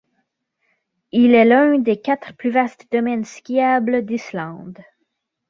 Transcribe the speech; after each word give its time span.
Il 1.11 1.35
est 1.35 1.45
l'un 1.45 1.77
des 1.77 2.01
quatre 2.01 2.33
plus 2.35 2.49
vastes 2.49 2.91
domaines 2.91 3.23
skiables 3.23 4.03
d'Islande. 4.03 4.79